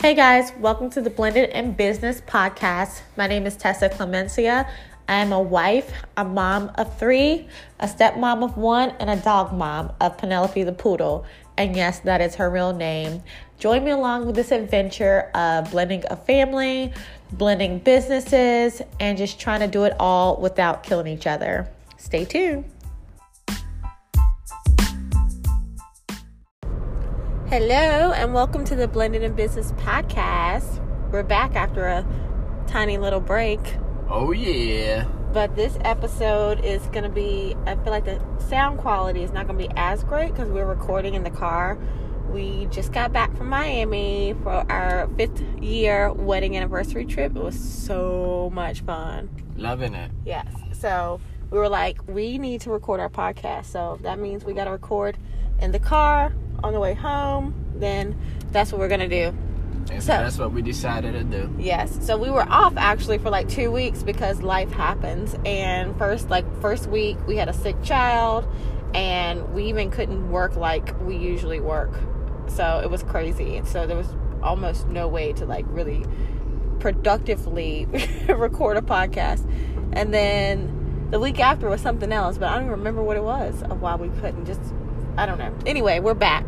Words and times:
Hey 0.00 0.14
guys, 0.14 0.52
welcome 0.60 0.90
to 0.90 1.00
the 1.00 1.10
Blended 1.10 1.50
in 1.50 1.72
Business 1.72 2.20
podcast. 2.20 3.00
My 3.16 3.26
name 3.26 3.46
is 3.46 3.56
Tessa 3.56 3.88
Clemencia. 3.88 4.70
I 5.08 5.14
am 5.14 5.32
a 5.32 5.42
wife, 5.42 5.92
a 6.16 6.24
mom 6.24 6.70
of 6.76 6.96
three, 7.00 7.48
a 7.80 7.88
stepmom 7.88 8.44
of 8.44 8.56
one, 8.56 8.90
and 9.00 9.10
a 9.10 9.16
dog 9.16 9.52
mom 9.52 9.90
of 10.00 10.16
Penelope 10.16 10.62
the 10.62 10.72
Poodle. 10.72 11.26
And 11.56 11.74
yes, 11.74 11.98
that 12.00 12.20
is 12.20 12.36
her 12.36 12.48
real 12.48 12.72
name. 12.72 13.24
Join 13.58 13.82
me 13.82 13.90
along 13.90 14.26
with 14.26 14.36
this 14.36 14.52
adventure 14.52 15.32
of 15.34 15.72
blending 15.72 16.04
a 16.08 16.14
family, 16.14 16.92
blending 17.32 17.80
businesses, 17.80 18.80
and 19.00 19.18
just 19.18 19.40
trying 19.40 19.60
to 19.60 19.66
do 19.66 19.82
it 19.82 19.94
all 19.98 20.40
without 20.40 20.84
killing 20.84 21.08
each 21.08 21.26
other. 21.26 21.68
Stay 21.96 22.24
tuned. 22.24 22.70
Hello, 27.50 28.12
and 28.12 28.34
welcome 28.34 28.62
to 28.66 28.76
the 28.76 28.86
Blended 28.86 29.22
in 29.22 29.32
Business 29.32 29.72
podcast. 29.72 30.84
We're 31.10 31.22
back 31.22 31.56
after 31.56 31.86
a 31.86 32.06
tiny 32.66 32.98
little 32.98 33.20
break, 33.20 33.58
Oh 34.10 34.32
yeah. 34.32 35.04
but 35.32 35.56
this 35.56 35.78
episode 35.80 36.62
is 36.62 36.82
going 36.88 37.04
to 37.04 37.08
be, 37.08 37.56
I 37.64 37.76
feel 37.76 37.90
like 37.90 38.04
the 38.04 38.20
sound 38.38 38.78
quality 38.78 39.22
is 39.22 39.32
not 39.32 39.46
going 39.46 39.58
to 39.58 39.66
be 39.66 39.72
as 39.78 40.04
great 40.04 40.32
because 40.32 40.50
we're 40.50 40.66
recording 40.66 41.14
in 41.14 41.22
the 41.24 41.30
car. 41.30 41.78
We 42.30 42.66
just 42.70 42.92
got 42.92 43.14
back 43.14 43.34
from 43.34 43.48
Miami 43.48 44.34
for 44.42 44.70
our 44.70 45.08
fifth 45.16 45.40
year 45.62 46.12
wedding 46.12 46.54
anniversary 46.54 47.06
trip. 47.06 47.34
It 47.34 47.42
was 47.42 47.58
so 47.58 48.50
much 48.52 48.82
fun. 48.82 49.30
Loving 49.56 49.94
it. 49.94 50.10
Yes. 50.26 50.46
So 50.72 51.18
we 51.50 51.58
were 51.58 51.70
like, 51.70 52.06
we 52.06 52.36
need 52.36 52.60
to 52.62 52.70
record 52.70 53.00
our 53.00 53.08
podcast. 53.08 53.64
So 53.66 53.98
that 54.02 54.18
means 54.18 54.44
we 54.44 54.52
got 54.52 54.64
to 54.64 54.70
record 54.70 55.16
in 55.62 55.72
the 55.72 55.78
car 55.80 56.34
on 56.62 56.72
the 56.72 56.80
way 56.80 56.94
home. 56.94 57.54
Then 57.76 58.16
that's 58.52 58.72
what 58.72 58.78
we're 58.80 58.88
to 59.00 59.08
do. 59.08 59.36
And 59.90 60.02
So- 60.02 60.12
so 60.14 60.18
that's 60.22 60.38
what 60.38 60.52
we 60.52 60.60
decided 60.62 61.12
to 61.12 61.24
do. 61.24 61.50
Yes. 61.58 61.98
So 62.04 62.16
we 62.18 62.30
were 62.30 62.46
off 62.48 62.74
actually 62.76 63.18
for 63.18 63.30
like 63.30 63.48
two 63.48 63.70
weeks 63.70 64.02
because 64.02 64.42
life 64.42 64.70
happens. 64.72 65.36
And 65.46 65.96
first, 65.96 66.28
like, 66.30 66.44
first 66.60 66.88
week, 66.88 67.16
we 67.26 67.36
had 67.36 67.48
a 67.48 67.52
sick 67.54 67.80
child 67.82 68.46
and 68.94 69.52
we 69.54 69.64
even 69.64 69.90
couldn't 69.90 70.30
work 70.30 70.56
like 70.56 70.98
we 71.06 71.16
usually 71.16 71.60
work. 71.60 71.92
So 72.48 72.80
it 72.82 72.90
was 72.90 73.02
crazy. 73.02 73.62
So 73.64 73.86
there 73.86 73.96
was 73.96 74.08
almost 74.42 74.88
no 74.88 75.08
way 75.08 75.32
to 75.34 75.44
like 75.46 75.64
really 75.68 76.04
productively 76.80 77.86
record 78.28 78.76
a 78.76 78.80
podcast. 78.82 79.48
And 79.92 80.12
then 80.12 81.06
the 81.10 81.18
week 81.20 81.40
after 81.40 81.68
was 81.68 81.80
something 81.80 82.12
else, 82.12 82.38
but 82.38 82.48
I 82.48 82.54
don't 82.54 82.64
even 82.64 82.78
remember 82.78 83.02
what 83.02 83.16
it 83.16 83.22
was 83.24 83.62
of 83.64 83.80
why 83.80 83.94
we 83.96 84.08
couldn't 84.20 84.44
just, 84.46 84.60
I 85.18 85.26
don't 85.26 85.38
know. 85.38 85.52
Anyway, 85.66 85.98
we're 85.98 86.14
back. 86.14 86.46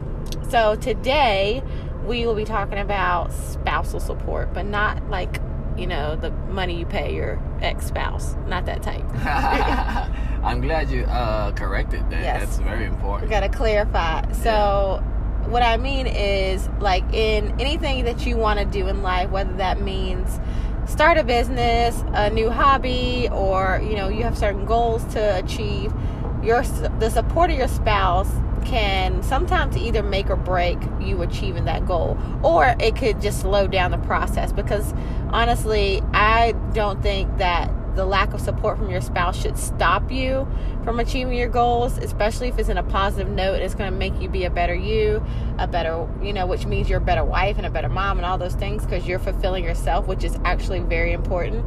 So 0.48 0.76
today 0.76 1.60
we 2.06 2.24
will 2.24 2.36
be 2.36 2.44
talking 2.44 2.78
about 2.78 3.32
spousal 3.32 3.98
support, 3.98 4.54
but 4.54 4.64
not 4.64 5.10
like, 5.10 5.40
you 5.76 5.88
know, 5.88 6.14
the 6.14 6.30
money 6.30 6.78
you 6.78 6.86
pay 6.86 7.12
your 7.12 7.42
ex 7.60 7.86
spouse, 7.86 8.36
not 8.46 8.66
that 8.66 8.80
type. 8.80 9.04
I'm 10.44 10.60
glad 10.60 10.88
you 10.88 11.02
uh, 11.02 11.50
corrected 11.50 12.08
that. 12.10 12.22
Yes. 12.22 12.42
That's 12.42 12.58
very 12.58 12.84
important. 12.84 12.92
We 12.92 13.06
important. 13.26 13.30
gotta 13.30 13.48
clarify. 13.48 14.30
So, 14.34 15.02
what 15.48 15.64
I 15.64 15.76
mean 15.76 16.06
is, 16.06 16.68
like, 16.78 17.02
in 17.12 17.60
anything 17.60 18.04
that 18.04 18.24
you 18.24 18.36
want 18.36 18.60
to 18.60 18.64
do 18.66 18.86
in 18.86 19.02
life, 19.02 19.30
whether 19.30 19.52
that 19.54 19.80
means 19.80 20.38
start 20.86 21.18
a 21.18 21.24
business, 21.24 22.04
a 22.12 22.30
new 22.30 22.50
hobby, 22.50 23.28
or 23.32 23.80
you 23.82 23.96
know, 23.96 24.08
you 24.08 24.22
have 24.22 24.38
certain 24.38 24.64
goals 24.64 25.02
to 25.14 25.38
achieve, 25.38 25.92
your 26.40 26.62
the 26.62 27.10
support 27.10 27.50
of 27.50 27.58
your 27.58 27.66
spouse 27.66 28.30
can 28.64 29.22
sometimes 29.22 29.76
either 29.76 30.02
make 30.02 30.30
or 30.30 30.36
break 30.36 30.78
you 31.00 31.22
achieving 31.22 31.64
that 31.64 31.86
goal, 31.86 32.18
or 32.42 32.74
it 32.80 32.96
could 32.96 33.20
just 33.20 33.40
slow 33.40 33.66
down 33.66 33.90
the 33.90 33.98
process. 33.98 34.52
Because 34.52 34.92
honestly, 35.30 36.02
I 36.12 36.52
don't 36.72 37.02
think 37.02 37.38
that 37.38 37.70
the 37.96 38.04
lack 38.04 38.32
of 38.32 38.40
support 38.40 38.78
from 38.78 38.88
your 38.88 39.00
spouse 39.00 39.40
should 39.40 39.58
stop 39.58 40.10
you 40.10 40.46
from 40.84 41.00
achieving 41.00 41.34
your 41.34 41.48
goals, 41.48 41.98
especially 41.98 42.48
if 42.48 42.58
it's 42.58 42.68
in 42.68 42.78
a 42.78 42.82
positive 42.82 43.28
note. 43.28 43.60
It's 43.60 43.74
going 43.74 43.90
to 43.90 43.96
make 43.96 44.20
you 44.20 44.28
be 44.28 44.44
a 44.44 44.50
better 44.50 44.74
you, 44.74 45.24
a 45.58 45.66
better, 45.66 46.08
you 46.22 46.32
know, 46.32 46.46
which 46.46 46.66
means 46.66 46.88
you're 46.88 46.98
a 46.98 47.04
better 47.04 47.24
wife 47.24 47.56
and 47.56 47.66
a 47.66 47.70
better 47.70 47.88
mom 47.88 48.18
and 48.18 48.24
all 48.24 48.38
those 48.38 48.54
things 48.54 48.84
because 48.84 49.06
you're 49.06 49.18
fulfilling 49.18 49.64
yourself, 49.64 50.06
which 50.06 50.24
is 50.24 50.38
actually 50.44 50.80
very 50.80 51.12
important. 51.12 51.64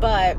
But 0.00 0.36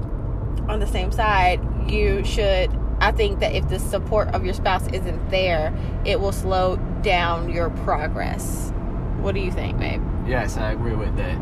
on 0.68 0.80
the 0.80 0.88
same 0.88 1.12
side, 1.12 1.62
you 1.90 2.24
should, 2.24 2.72
I 3.02 3.12
think 3.12 3.40
that 3.40 3.54
if 3.54 3.68
the 3.68 3.80
support 3.80 4.28
of 4.30 4.46
your 4.46 4.54
spouse 4.54 4.88
isn't 4.94 5.30
there, 5.32 5.74
it 6.06 6.20
will 6.20 6.32
slow 6.32 6.76
down 7.02 7.50
your 7.50 7.72
progress. 7.72 8.72
What 9.18 9.34
do 9.34 9.42
you 9.42 9.52
think, 9.52 9.80
babe? 9.80 10.04
Yes, 10.28 10.56
I 10.56 10.72
agree 10.72 10.94
with 10.94 11.16
that. 11.18 11.38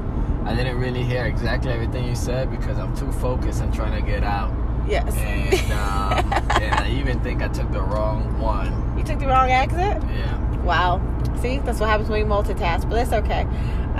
I 0.45 0.55
didn't 0.55 0.79
really 0.79 1.03
hear 1.03 1.25
exactly 1.25 1.71
everything 1.71 2.05
you 2.05 2.15
said 2.15 2.49
because 2.49 2.79
I'm 2.79 2.95
too 2.95 3.11
focused 3.11 3.61
on 3.61 3.73
trying 3.73 4.01
to 4.01 4.09
get 4.09 4.23
out. 4.23 4.53
Yes. 4.87 5.13
And, 5.17 5.71
um, 5.73 6.33
and 6.61 6.75
I 6.75 6.89
even 6.97 7.19
think 7.21 7.41
I 7.41 7.49
took 7.49 7.69
the 7.71 7.81
wrong 7.81 8.39
one. 8.39 8.97
you 8.97 9.03
took 9.03 9.19
the 9.19 9.27
wrong 9.27 9.51
exit? 9.51 10.01
Yeah. 10.09 10.61
Wow. 10.61 11.01
See, 11.41 11.59
that's 11.59 11.81
what 11.81 11.89
happens 11.89 12.09
when 12.09 12.21
you 12.21 12.25
multitask, 12.25 12.89
but 12.89 12.95
that's 12.95 13.11
okay. 13.13 13.41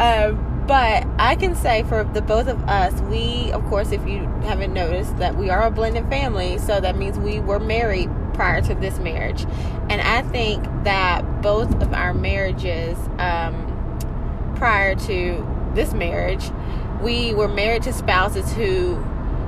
Um, 0.02 0.49
but 0.70 1.04
I 1.18 1.36
can 1.36 1.56
say 1.56 1.82
for 1.82 2.04
the 2.04 2.22
both 2.22 2.48
of 2.48 2.62
us, 2.70 3.02
we, 3.02 3.52
of 3.54 3.66
course, 3.66 3.92
if 3.92 4.08
you 4.08 4.20
haven't 4.44 4.72
noticed, 4.72 5.18
that 5.18 5.36
we 5.36 5.50
are 5.50 5.64
a 5.64 5.72
blended 5.72 6.08
family. 6.10 6.60
So 6.60 6.80
that 6.80 6.96
means 6.96 7.18
we 7.18 7.40
were 7.40 7.60
married 7.60 8.08
prior 8.36 8.62
to 8.62 8.76
this 8.76 9.00
marriage. 9.00 9.48
And 9.90 10.00
I 10.00 10.22
think 10.22 10.64
that 10.84 11.42
both 11.42 11.74
of 11.82 11.92
our 11.92 12.14
marriages, 12.14 13.00
um, 13.18 14.54
prior 14.58 14.94
to 14.94 15.72
this 15.74 15.96
marriage, 15.96 16.52
we 17.02 17.34
were 17.34 17.48
married 17.48 17.82
to 17.84 17.92
spouses 17.92 18.54
who, 18.54 19.04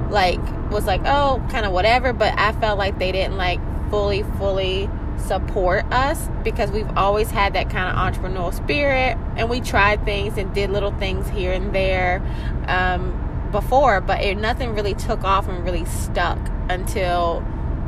like, 0.09 0.41
was 0.71 0.87
like, 0.87 1.01
oh, 1.05 1.39
kind 1.51 1.67
of 1.67 1.71
whatever. 1.71 2.13
But 2.13 2.33
I 2.39 2.51
felt 2.53 2.79
like 2.79 2.97
they 2.97 3.11
didn't, 3.11 3.37
like, 3.37 3.59
fully, 3.91 4.23
fully 4.39 4.89
support 5.21 5.85
us 5.91 6.29
because 6.43 6.71
we've 6.71 6.89
always 6.97 7.29
had 7.29 7.53
that 7.53 7.69
kind 7.69 7.89
of 7.89 7.95
entrepreneurial 7.95 8.53
spirit 8.53 9.17
and 9.37 9.49
we 9.49 9.61
tried 9.61 10.03
things 10.03 10.37
and 10.37 10.53
did 10.53 10.69
little 10.69 10.91
things 10.93 11.27
here 11.29 11.51
and 11.51 11.73
there 11.73 12.21
um, 12.67 13.49
before 13.51 14.01
but 14.01 14.21
it, 14.21 14.37
nothing 14.37 14.73
really 14.73 14.93
took 14.93 15.23
off 15.23 15.47
and 15.47 15.63
really 15.63 15.85
stuck 15.85 16.39
until 16.69 17.43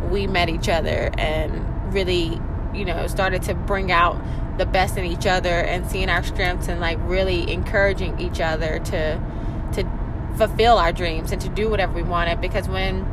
we 0.09 0.27
met 0.27 0.49
each 0.49 0.69
other 0.69 1.11
and 1.17 1.93
really 1.93 2.39
you 2.73 2.85
know 2.85 3.07
started 3.07 3.41
to 3.41 3.53
bring 3.53 3.91
out 3.91 4.19
the 4.57 4.65
best 4.65 4.97
in 4.97 5.05
each 5.05 5.25
other 5.25 5.49
and 5.49 5.89
seeing 5.89 6.09
our 6.09 6.23
strengths 6.23 6.67
and 6.67 6.79
like 6.79 6.97
really 7.03 7.51
encouraging 7.51 8.19
each 8.19 8.39
other 8.39 8.79
to 8.79 9.19
to 9.73 9.83
fulfill 10.37 10.77
our 10.77 10.91
dreams 10.91 11.31
and 11.31 11.41
to 11.41 11.49
do 11.49 11.69
whatever 11.69 11.93
we 11.93 12.03
wanted 12.03 12.39
because 12.41 12.67
when 12.67 13.05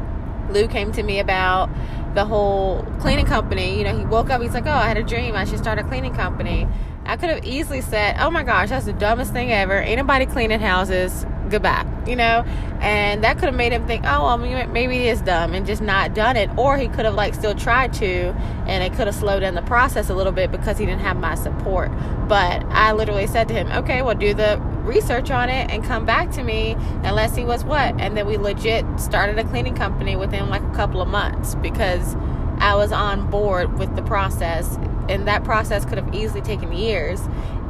Lou 0.53 0.66
came 0.69 0.92
to 0.92 1.03
me 1.03 1.20
about 1.20 1.70
the 2.15 2.25
whole 2.25 2.82
cleaning 3.00 3.26
company. 3.26 3.78
You 3.78 3.84
know, 3.84 3.97
he 3.97 4.04
woke 4.04 4.31
up, 4.31 4.43
he's 4.43 4.54
like, 4.54 4.66
Oh, 4.66 4.71
I 4.71 4.88
had 4.88 4.97
a 4.97 5.03
dream. 5.03 5.34
I 5.34 5.44
should 5.44 5.59
start 5.59 5.78
a 5.78 5.84
cleaning 5.84 6.15
company. 6.15 6.66
I 7.06 7.16
could 7.16 7.31
have 7.31 7.44
easily 7.44 7.81
said, 7.81 8.16
Oh 8.19 8.31
my 8.31 8.43
gosh, 8.43 8.69
that's 8.69 8.87
the 8.87 8.93
dumbest 8.93 9.32
thing 9.32 9.53
ever. 9.53 9.75
Ain't 9.75 9.98
nobody 9.98 10.26
cleaning 10.26 10.60
houses. 10.60 11.26
Goodbye. 11.48 11.87
You 12.06 12.16
know? 12.16 12.44
And 12.81 13.25
that 13.25 13.38
could 13.38 13.47
have 13.47 13.54
made 13.54 13.72
him 13.72 13.87
think, 13.87 14.04
Oh, 14.06 14.25
well, 14.25 14.38
maybe 14.38 15.09
is 15.09 15.21
dumb 15.21 15.54
and 15.54 15.66
just 15.66 15.82
not 15.82 16.15
done 16.15 16.37
it. 16.37 16.50
Or 16.56 16.76
he 16.76 16.88
could 16.88 17.04
have, 17.04 17.15
like, 17.15 17.34
still 17.34 17.54
tried 17.54 17.93
to 17.94 18.28
and 18.66 18.82
it 18.82 18.97
could 18.97 19.06
have 19.06 19.16
slowed 19.16 19.41
down 19.41 19.54
the 19.54 19.62
process 19.62 20.09
a 20.10 20.15
little 20.15 20.32
bit 20.32 20.50
because 20.50 20.78
he 20.78 20.87
didn't 20.87 21.00
have 21.00 21.16
my 21.16 21.34
support. 21.34 21.91
But 22.28 22.65
I 22.66 22.92
literally 22.92 23.27
said 23.27 23.48
to 23.48 23.54
him, 23.54 23.71
Okay, 23.72 24.03
well, 24.03 24.15
do 24.15 24.34
the 24.34 24.56
research 24.82 25.30
on 25.30 25.48
it 25.48 25.70
and 25.70 25.84
come 25.84 26.04
back 26.04 26.30
to 26.32 26.42
me 26.42 26.76
and 27.02 27.14
let's 27.14 27.32
see 27.32 27.44
what's 27.44 27.64
what. 27.64 27.98
And 28.00 28.16
then 28.16 28.26
we 28.26 28.36
legit 28.36 28.84
started 28.98 29.38
a 29.38 29.44
cleaning 29.44 29.74
company 29.74 30.16
within 30.16 30.48
like 30.48 30.62
a 30.62 30.74
couple 30.74 31.00
of 31.00 31.08
months 31.08 31.54
because 31.56 32.16
I 32.58 32.74
was 32.74 32.92
on 32.92 33.30
board 33.30 33.78
with 33.78 33.94
the 33.97 34.03
process. 34.03 34.77
And 35.09 35.27
that 35.27 35.44
process 35.44 35.84
could 35.84 35.98
have 35.98 36.15
easily 36.15 36.41
taken 36.41 36.72
years 36.72 37.21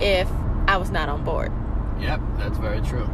if 0.01 0.29
I 0.67 0.77
was 0.77 0.91
not 0.91 1.09
on 1.09 1.25
board. 1.25 1.53
Yep, 2.01 2.21
that's 2.39 2.59
very 2.59 2.81
true. 2.81 3.09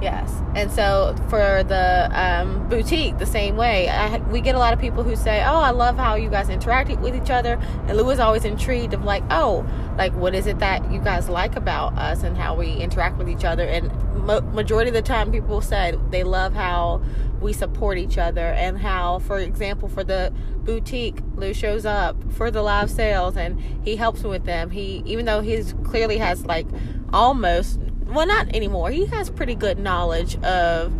Yes. 0.00 0.34
And 0.54 0.72
so 0.72 1.14
for 1.28 1.62
the 1.62 2.08
um, 2.12 2.68
boutique, 2.68 3.18
the 3.18 3.26
same 3.26 3.56
way. 3.56 3.88
I, 3.88 4.16
we 4.30 4.40
get 4.40 4.54
a 4.54 4.58
lot 4.58 4.72
of 4.72 4.80
people 4.80 5.04
who 5.04 5.14
say, 5.14 5.42
"Oh, 5.44 5.58
I 5.58 5.70
love 5.70 5.96
how 5.96 6.14
you 6.14 6.30
guys 6.30 6.48
interact 6.48 6.90
with 7.00 7.14
each 7.14 7.30
other." 7.30 7.60
And 7.86 7.96
Lou 7.96 8.08
is 8.10 8.18
always 8.18 8.44
intrigued 8.44 8.94
of 8.94 9.04
like, 9.04 9.22
"Oh, 9.30 9.66
like 9.98 10.14
what 10.14 10.34
is 10.34 10.46
it 10.46 10.58
that 10.60 10.90
you 10.90 11.00
guys 11.00 11.28
like 11.28 11.54
about 11.54 11.98
us 11.98 12.22
and 12.22 12.36
how 12.36 12.54
we 12.54 12.72
interact 12.72 13.18
with 13.18 13.28
each 13.28 13.44
other?" 13.44 13.64
And 13.64 13.92
mo- 14.14 14.40
majority 14.40 14.88
of 14.88 14.94
the 14.94 15.02
time, 15.02 15.30
people 15.30 15.60
said 15.60 15.98
they 16.10 16.24
love 16.24 16.54
how 16.54 17.02
we 17.40 17.52
support 17.52 17.98
each 17.98 18.18
other 18.18 18.46
and 18.46 18.78
how, 18.78 19.18
for 19.20 19.38
example, 19.38 19.88
for 19.88 20.04
the 20.04 20.32
boutique, 20.58 21.20
Lou 21.36 21.54
shows 21.54 21.86
up 21.86 22.16
for 22.32 22.50
the 22.50 22.62
live 22.62 22.90
sales 22.90 23.36
and 23.36 23.60
he 23.84 23.96
helps 23.96 24.22
with 24.22 24.44
them. 24.44 24.70
He, 24.70 25.02
even 25.06 25.24
though 25.24 25.40
he's 25.40 25.74
clearly 25.84 26.18
has 26.18 26.44
like 26.44 26.66
almost 27.12 27.80
well 28.12 28.26
not 28.26 28.54
anymore 28.54 28.90
he 28.90 29.06
has 29.06 29.30
pretty 29.30 29.54
good 29.54 29.78
knowledge 29.78 30.36
of 30.42 30.92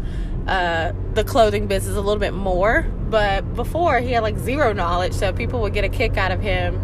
uh, 0.46 0.92
the 1.14 1.22
clothing 1.24 1.66
business 1.66 1.96
a 1.96 2.00
little 2.00 2.20
bit 2.20 2.34
more 2.34 2.82
but 3.08 3.54
before 3.54 4.00
he 4.00 4.12
had 4.12 4.22
like 4.22 4.38
zero 4.38 4.72
knowledge 4.72 5.12
so 5.12 5.32
people 5.32 5.60
would 5.60 5.74
get 5.74 5.84
a 5.84 5.88
kick 5.88 6.16
out 6.16 6.30
of 6.30 6.40
him 6.40 6.80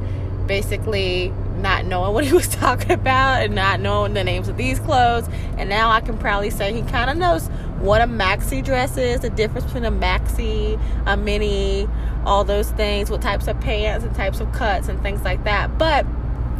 basically 0.46 1.32
not 1.58 1.86
knowing 1.86 2.12
what 2.12 2.24
he 2.24 2.32
was 2.32 2.48
talking 2.56 2.92
about 2.92 3.42
and 3.42 3.54
not 3.54 3.80
knowing 3.80 4.14
the 4.14 4.24
names 4.24 4.48
of 4.48 4.56
these 4.56 4.78
clothes. 4.80 5.28
And 5.56 5.68
now 5.68 5.90
I 5.90 6.00
can 6.00 6.18
proudly 6.18 6.50
say 6.50 6.72
he 6.72 6.82
kind 6.82 7.10
of 7.10 7.16
knows 7.16 7.48
what 7.80 8.00
a 8.00 8.04
maxi 8.04 8.64
dress 8.64 8.96
is, 8.96 9.20
the 9.20 9.30
difference 9.30 9.64
between 9.66 9.84
a 9.84 9.92
maxi, 9.92 10.80
a 11.06 11.16
mini, 11.16 11.88
all 12.24 12.44
those 12.44 12.70
things, 12.72 13.10
what 13.10 13.22
types 13.22 13.46
of 13.46 13.60
pants 13.60 14.04
and 14.04 14.14
types 14.14 14.40
of 14.40 14.52
cuts 14.52 14.88
and 14.88 15.00
things 15.02 15.22
like 15.22 15.44
that. 15.44 15.78
But 15.78 16.06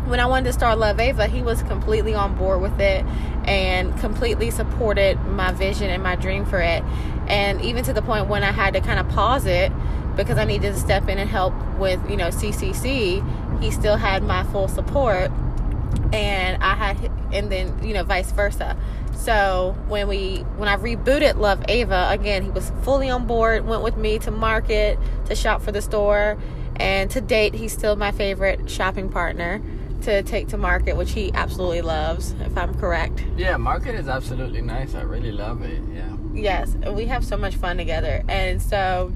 when 0.06 0.20
I 0.20 0.26
wanted 0.26 0.44
to 0.44 0.52
start 0.52 0.78
Love 0.78 1.00
Ava, 1.00 1.26
he 1.26 1.42
was 1.42 1.62
completely 1.64 2.14
on 2.14 2.36
board 2.36 2.60
with 2.60 2.80
it 2.80 3.04
and 3.44 3.96
completely 3.98 4.50
supported 4.50 5.20
my 5.26 5.52
vision 5.52 5.90
and 5.90 6.02
my 6.02 6.14
dream 6.14 6.44
for 6.46 6.60
it. 6.60 6.82
And 7.26 7.60
even 7.60 7.84
to 7.84 7.92
the 7.92 8.02
point 8.02 8.28
when 8.28 8.44
I 8.44 8.52
had 8.52 8.74
to 8.74 8.80
kind 8.80 9.00
of 9.00 9.08
pause 9.08 9.46
it 9.46 9.72
because 10.14 10.38
I 10.38 10.44
needed 10.44 10.74
to 10.74 10.80
step 10.80 11.08
in 11.08 11.18
and 11.18 11.28
help 11.28 11.54
with, 11.78 12.00
you 12.08 12.16
know, 12.16 12.28
CCC, 12.28 13.60
he 13.60 13.70
still 13.70 13.96
had 13.96 14.22
my 14.22 14.44
full 14.44 14.68
support. 14.68 15.30
And 16.12 16.62
I 16.62 16.74
had, 16.74 17.10
and 17.32 17.50
then, 17.50 17.82
you 17.82 17.92
know, 17.92 18.04
vice 18.04 18.30
versa. 18.30 18.76
So 19.14 19.76
when 19.88 20.06
we, 20.06 20.38
when 20.56 20.68
I 20.68 20.76
rebooted 20.76 21.36
Love 21.36 21.64
Ava, 21.68 22.08
again, 22.10 22.44
he 22.44 22.50
was 22.50 22.70
fully 22.82 23.10
on 23.10 23.26
board, 23.26 23.66
went 23.66 23.82
with 23.82 23.96
me 23.96 24.20
to 24.20 24.30
market, 24.30 24.98
to 25.26 25.34
shop 25.34 25.62
for 25.62 25.72
the 25.72 25.82
store. 25.82 26.38
And 26.76 27.10
to 27.10 27.20
date, 27.20 27.54
he's 27.54 27.72
still 27.72 27.96
my 27.96 28.12
favorite 28.12 28.70
shopping 28.70 29.08
partner 29.08 29.62
to 30.02 30.22
take 30.22 30.48
to 30.48 30.56
market, 30.56 30.96
which 30.96 31.12
he 31.12 31.32
absolutely 31.34 31.82
loves, 31.82 32.32
if 32.40 32.56
I'm 32.56 32.74
correct. 32.74 33.24
Yeah, 33.36 33.56
market 33.56 33.94
is 33.94 34.08
absolutely 34.08 34.62
nice. 34.62 34.94
I 34.94 35.02
really 35.02 35.32
love 35.32 35.62
it. 35.62 35.80
Yeah. 35.92 36.16
Yes, 36.34 36.74
and 36.82 36.94
we 36.94 37.06
have 37.06 37.24
so 37.24 37.36
much 37.36 37.56
fun 37.56 37.76
together. 37.76 38.22
And 38.28 38.60
so, 38.60 39.12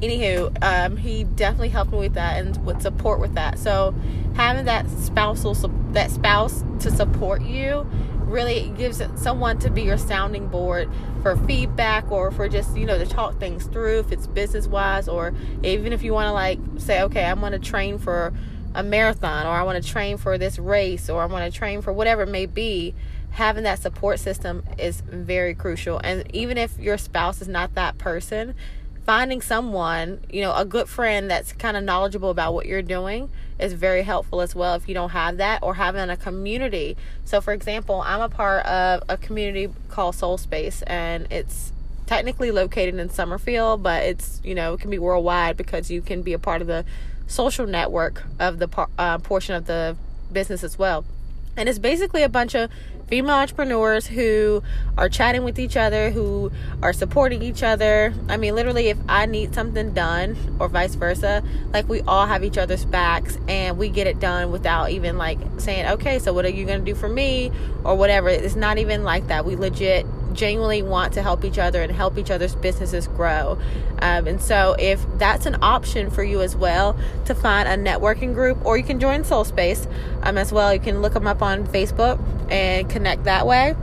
anywho, 0.00 0.56
um, 0.62 0.96
he 0.96 1.24
definitely 1.24 1.70
helped 1.70 1.92
me 1.92 1.98
with 1.98 2.14
that 2.14 2.38
and 2.44 2.64
with 2.64 2.82
support 2.82 3.20
with 3.20 3.34
that. 3.34 3.58
So, 3.58 3.94
having 4.34 4.64
that 4.66 4.88
spousal 4.90 5.54
that 5.92 6.10
spouse 6.10 6.64
to 6.80 6.90
support 6.90 7.42
you 7.42 7.86
really 8.26 8.72
gives 8.76 9.00
someone 9.14 9.58
to 9.58 9.70
be 9.70 9.82
your 9.82 9.96
sounding 9.96 10.48
board 10.48 10.90
for 11.22 11.36
feedback 11.36 12.10
or 12.10 12.30
for 12.30 12.48
just 12.48 12.76
you 12.76 12.84
know 12.84 12.98
to 12.98 13.06
talk 13.06 13.38
things 13.38 13.66
through 13.66 14.00
if 14.00 14.10
it's 14.10 14.26
business 14.26 14.66
wise 14.66 15.08
or 15.08 15.32
even 15.62 15.92
if 15.92 16.02
you 16.02 16.12
want 16.12 16.26
to 16.26 16.32
like 16.32 16.58
say 16.76 17.02
okay 17.02 17.24
i'm 17.24 17.38
going 17.38 17.52
to 17.52 17.58
train 17.58 17.98
for 17.98 18.32
a 18.76 18.82
marathon 18.82 19.46
or 19.46 19.50
I 19.50 19.62
want 19.62 19.82
to 19.82 19.90
train 19.90 20.18
for 20.18 20.36
this 20.36 20.58
race 20.58 21.08
or 21.08 21.22
I 21.22 21.26
want 21.26 21.50
to 21.50 21.58
train 21.58 21.80
for 21.80 21.92
whatever 21.92 22.22
it 22.22 22.28
may 22.28 22.46
be, 22.46 22.94
having 23.30 23.64
that 23.64 23.80
support 23.80 24.20
system 24.20 24.62
is 24.78 25.00
very 25.00 25.54
crucial. 25.54 25.98
And 26.04 26.24
even 26.34 26.58
if 26.58 26.78
your 26.78 26.98
spouse 26.98 27.40
is 27.40 27.48
not 27.48 27.74
that 27.74 27.96
person, 27.96 28.54
finding 29.06 29.40
someone, 29.40 30.20
you 30.30 30.42
know, 30.42 30.54
a 30.54 30.64
good 30.64 30.88
friend 30.88 31.30
that's 31.30 31.52
kind 31.54 31.76
of 31.76 31.84
knowledgeable 31.84 32.28
about 32.28 32.52
what 32.52 32.66
you're 32.66 32.82
doing 32.82 33.30
is 33.58 33.72
very 33.72 34.02
helpful 34.02 34.42
as 34.42 34.54
well 34.54 34.74
if 34.74 34.86
you 34.86 34.94
don't 34.94 35.10
have 35.10 35.38
that 35.38 35.62
or 35.62 35.74
having 35.74 36.10
a 36.10 36.16
community. 36.16 36.96
So 37.24 37.40
for 37.40 37.54
example, 37.54 38.02
I'm 38.04 38.20
a 38.20 38.28
part 38.28 38.66
of 38.66 39.02
a 39.08 39.16
community 39.16 39.72
called 39.88 40.16
Soul 40.16 40.36
Space 40.36 40.82
and 40.82 41.26
it's 41.30 41.72
technically 42.04 42.50
located 42.50 42.96
in 42.96 43.08
Summerfield, 43.08 43.82
but 43.82 44.02
it's, 44.02 44.40
you 44.44 44.54
know, 44.54 44.74
it 44.74 44.80
can 44.80 44.90
be 44.90 44.98
worldwide 44.98 45.56
because 45.56 45.90
you 45.90 46.02
can 46.02 46.22
be 46.22 46.34
a 46.34 46.38
part 46.38 46.60
of 46.60 46.66
the 46.66 46.84
social 47.26 47.66
network 47.66 48.24
of 48.38 48.58
the 48.58 48.88
uh, 48.98 49.18
portion 49.18 49.54
of 49.54 49.66
the 49.66 49.96
business 50.32 50.62
as 50.64 50.78
well. 50.78 51.04
And 51.56 51.68
it's 51.68 51.78
basically 51.78 52.22
a 52.22 52.28
bunch 52.28 52.54
of 52.54 52.70
female 53.08 53.36
entrepreneurs 53.36 54.06
who 54.06 54.62
are 54.98 55.08
chatting 55.08 55.44
with 55.44 55.58
each 55.58 55.76
other, 55.76 56.10
who 56.10 56.50
are 56.82 56.92
supporting 56.92 57.40
each 57.40 57.62
other. 57.62 58.12
I 58.28 58.36
mean, 58.36 58.54
literally, 58.54 58.88
if 58.88 58.98
I 59.08 59.26
need 59.26 59.54
something 59.54 59.94
done 59.94 60.36
or 60.58 60.68
vice 60.68 60.96
versa, 60.96 61.42
like 61.72 61.88
we 61.88 62.02
all 62.02 62.26
have 62.26 62.44
each 62.44 62.58
other's 62.58 62.84
backs 62.84 63.38
and 63.48 63.78
we 63.78 63.88
get 63.88 64.06
it 64.06 64.18
done 64.20 64.50
without 64.50 64.90
even 64.90 65.16
like 65.16 65.38
saying, 65.58 65.86
okay, 65.86 66.18
so 66.18 66.32
what 66.32 66.44
are 66.44 66.50
you 66.50 66.66
going 66.66 66.84
to 66.84 66.84
do 66.84 66.94
for 66.94 67.08
me 67.08 67.50
or 67.84 67.94
whatever. 67.94 68.28
It's 68.28 68.56
not 68.56 68.78
even 68.78 69.04
like 69.04 69.28
that. 69.28 69.44
We 69.44 69.56
legit 69.56 70.04
genuinely 70.36 70.82
want 70.82 71.12
to 71.14 71.22
help 71.22 71.44
each 71.44 71.58
other 71.58 71.82
and 71.82 71.90
help 71.90 72.18
each 72.18 72.30
other's 72.30 72.54
businesses 72.54 73.08
grow. 73.08 73.58
Um, 74.00 74.26
and 74.26 74.40
so, 74.40 74.76
if 74.78 75.04
that's 75.18 75.46
an 75.46 75.56
option 75.62 76.10
for 76.10 76.22
you 76.22 76.42
as 76.42 76.54
well, 76.54 76.96
to 77.24 77.34
find 77.34 77.68
a 77.68 77.76
networking 77.76 78.34
group, 78.34 78.64
or 78.64 78.76
you 78.76 78.84
can 78.84 79.00
join 79.00 79.24
Soul 79.24 79.44
Space 79.44 79.88
um, 80.22 80.38
as 80.38 80.52
well. 80.52 80.72
You 80.72 80.80
can 80.80 81.02
look 81.02 81.14
them 81.14 81.26
up 81.26 81.42
on 81.42 81.66
Facebook 81.66 82.20
and 82.50 82.88
connect 82.88 83.24
that 83.24 83.46
way. 83.46 83.74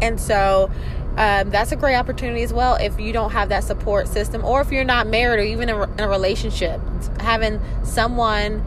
And 0.00 0.20
so, 0.20 0.70
um, 1.16 1.50
that's 1.50 1.72
a 1.72 1.76
great 1.76 1.96
opportunity 1.96 2.42
as 2.42 2.52
well 2.52 2.76
if 2.76 3.00
you 3.00 3.12
don't 3.12 3.32
have 3.32 3.48
that 3.48 3.64
support 3.64 4.06
system, 4.06 4.44
or 4.44 4.60
if 4.60 4.70
you're 4.70 4.84
not 4.84 5.08
married 5.08 5.40
or 5.40 5.44
even 5.44 5.68
in 5.68 6.00
a 6.00 6.08
relationship. 6.08 6.80
Having 7.18 7.60
someone 7.82 8.64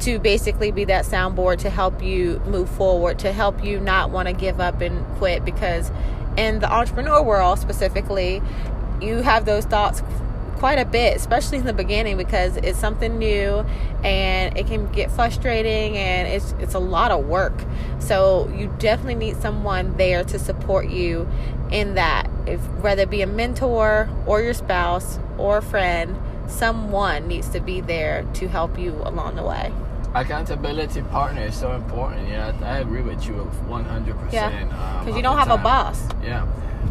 to 0.00 0.18
basically 0.18 0.70
be 0.70 0.84
that 0.84 1.06
soundboard 1.06 1.58
to 1.58 1.70
help 1.70 2.02
you 2.02 2.42
move 2.46 2.68
forward, 2.68 3.18
to 3.20 3.32
help 3.32 3.64
you 3.64 3.80
not 3.80 4.10
want 4.10 4.28
to 4.28 4.34
give 4.34 4.60
up 4.60 4.82
and 4.82 5.02
quit 5.16 5.44
because 5.44 5.90
in 6.36 6.60
the 6.60 6.72
entrepreneur 6.72 7.22
world 7.22 7.58
specifically, 7.58 8.42
you 9.00 9.16
have 9.18 9.44
those 9.44 9.64
thoughts 9.64 10.02
quite 10.56 10.78
a 10.78 10.84
bit, 10.84 11.16
especially 11.16 11.58
in 11.58 11.66
the 11.66 11.72
beginning 11.72 12.16
because 12.16 12.56
it's 12.58 12.78
something 12.78 13.18
new 13.18 13.66
and 14.02 14.56
it 14.56 14.66
can 14.66 14.90
get 14.92 15.10
frustrating 15.10 15.96
and 15.96 16.28
it's 16.28 16.54
it's 16.58 16.74
a 16.74 16.78
lot 16.78 17.10
of 17.10 17.26
work. 17.26 17.52
So 17.98 18.50
you 18.56 18.74
definitely 18.78 19.16
need 19.16 19.36
someone 19.36 19.96
there 19.96 20.24
to 20.24 20.38
support 20.38 20.88
you 20.88 21.28
in 21.70 21.96
that. 21.96 22.30
If 22.46 22.60
whether 22.80 23.02
it 23.02 23.10
be 23.10 23.22
a 23.22 23.26
mentor 23.26 24.08
or 24.26 24.40
your 24.40 24.54
spouse 24.54 25.18
or 25.38 25.58
a 25.58 25.62
friend, 25.62 26.16
someone 26.46 27.28
needs 27.28 27.48
to 27.50 27.60
be 27.60 27.80
there 27.80 28.22
to 28.34 28.48
help 28.48 28.78
you 28.78 28.92
along 29.04 29.36
the 29.36 29.42
way 29.42 29.72
accountability 30.14 31.02
partner 31.02 31.42
is 31.42 31.56
so 31.56 31.72
important. 31.72 32.28
Yeah, 32.28 32.52
I, 32.62 32.78
agree 32.78 33.02
with 33.02 33.26
you 33.26 33.50
100%. 33.68 34.32
Yeah, 34.32 34.64
because 35.00 35.08
um, 35.08 35.16
you 35.16 35.22
don't 35.22 35.38
have 35.38 35.48
time. 35.48 35.60
a 35.60 35.62
boss. 35.62 36.08
Yeah. 36.22 36.46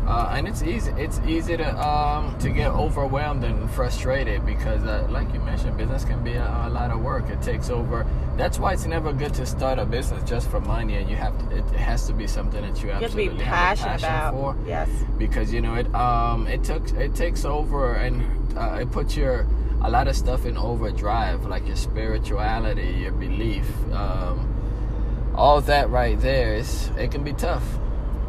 Uh, 0.07 0.33
and 0.35 0.47
it's 0.47 0.61
easy. 0.63 0.91
It's 0.97 1.19
easy 1.25 1.55
to 1.55 1.77
um, 1.79 2.37
to 2.39 2.49
get 2.49 2.71
overwhelmed 2.71 3.43
and 3.45 3.69
frustrated 3.71 4.45
because, 4.45 4.83
uh, 4.83 5.07
like 5.09 5.31
you 5.33 5.39
mentioned, 5.39 5.77
business 5.77 6.03
can 6.03 6.21
be 6.23 6.33
a, 6.33 6.65
a, 6.67 6.69
lot 6.69 6.91
of 6.91 7.01
work. 7.01 7.29
It 7.29 7.41
takes 7.41 7.69
over. 7.69 8.05
That's 8.35 8.59
why 8.59 8.73
it's 8.73 8.85
never 8.85 9.13
good 9.13 9.33
to 9.35 9.45
start 9.45 9.79
a 9.79 9.85
business 9.85 10.27
just 10.29 10.49
for 10.49 10.59
money, 10.59 10.95
and 10.95 11.09
you 11.09 11.15
have 11.15 11.37
to. 11.37 11.55
It 11.55 11.63
has 11.75 12.05
to 12.07 12.13
be 12.13 12.27
something 12.27 12.61
that 12.61 12.81
you, 12.81 12.89
you 12.89 12.95
absolutely 12.95 13.23
have, 13.45 13.77
to 13.77 13.83
be 13.83 13.89
passionate 13.89 14.01
passion 14.01 14.09
about. 14.09 14.33
for. 14.33 14.67
Yes. 14.67 14.89
Because 15.17 15.53
you 15.53 15.61
know 15.61 15.75
it. 15.75 15.93
Um, 15.95 16.47
it 16.47 16.65
took. 16.65 16.89
It 16.93 17.15
takes 17.15 17.45
over, 17.45 17.93
and 17.93 18.57
uh, 18.57 18.79
it 18.81 18.91
puts 18.91 19.15
your 19.15 19.47
a 19.83 19.89
lot 19.89 20.07
of 20.07 20.15
stuff 20.15 20.45
in 20.45 20.57
overdrive, 20.57 21.45
like 21.45 21.67
your 21.67 21.75
spirituality, 21.75 22.99
your 23.01 23.11
belief, 23.11 23.65
um, 23.91 24.49
all 25.35 25.59
that 25.61 25.89
right 25.89 26.19
there. 26.21 26.55
It's, 26.55 26.89
it 26.97 27.11
can 27.11 27.23
be 27.23 27.33
tough. 27.33 27.63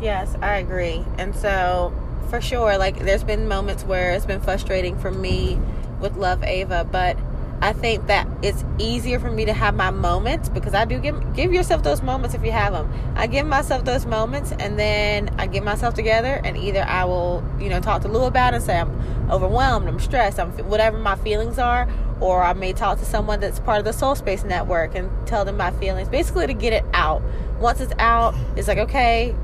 Yes, 0.00 0.35
I 0.43 0.57
agree. 0.57 1.05
And 1.19 1.35
so, 1.35 1.95
for 2.29 2.40
sure, 2.40 2.76
like 2.76 2.99
there's 2.99 3.25
been 3.25 3.47
moments 3.47 3.85
where 3.85 4.12
it's 4.12 4.26
been 4.26 4.40
frustrating 4.40 4.99
for 4.99 5.11
me 5.11 5.59
with 6.00 6.17
Love 6.17 6.43
Ava, 6.43 6.87
but 6.90 7.17
I 7.64 7.73
think 7.73 8.09
that 8.09 8.28
it's 8.42 8.62
easier 8.78 9.18
for 9.18 9.30
me 9.30 9.47
to 9.47 9.54
have 9.54 9.75
my 9.75 9.88
moments 9.88 10.50
because 10.50 10.75
I 10.75 10.85
do 10.85 10.99
give 10.99 11.35
give 11.35 11.50
yourself 11.50 11.83
those 11.83 12.02
moments 12.02 12.35
if 12.35 12.44
you 12.44 12.52
have 12.52 12.75
them. 12.75 12.92
I 13.16 13.26
give 13.26 13.47
myself 13.47 13.87
those 13.87 14.04
moments 14.04 14.52
and 14.52 14.78
then 14.78 15.35
I 15.38 15.47
get 15.47 15.64
myself 15.64 15.94
together 15.94 16.42
and 16.44 16.59
either 16.59 16.83
I 16.83 17.06
will, 17.06 17.42
you 17.59 17.71
know, 17.71 17.80
talk 17.80 18.02
to 18.02 18.09
Lou 18.09 18.25
about 18.25 18.52
it 18.52 18.56
and 18.56 18.64
say 18.66 18.78
I'm 18.78 19.30
overwhelmed, 19.30 19.88
I'm 19.88 19.99
stressed, 19.99 20.38
I'm 20.38 20.50
whatever 20.68 20.99
my 20.99 21.16
feelings 21.16 21.59
are, 21.59 21.88
or 22.21 22.42
I 22.42 22.52
may 22.52 22.75
talk 22.75 22.99
to 22.99 23.06
someone 23.06 23.40
that's 23.40 23.61
part 23.61 23.78
of 23.78 23.87
the 23.87 23.94
Soul 23.94 24.14
Space 24.14 24.44
network 24.44 24.94
and 24.94 25.11
tell 25.26 25.47
them 25.47 25.56
my 25.56 25.71
feelings, 25.71 26.11
basically 26.11 26.47
to 26.47 26.52
get 26.52 26.75
it 26.75 26.85
out. 26.92 27.23
Once 27.61 27.80
it's 27.80 27.94
out, 27.99 28.35
it's 28.56 28.68
like 28.68 28.76
okay, 28.76 29.35